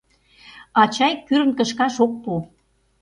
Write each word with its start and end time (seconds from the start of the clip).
Ачай 0.81 1.13
кӱрын 1.25 1.51
кышкаш 1.57 1.95
ок 2.05 2.13
пу. 2.23 2.31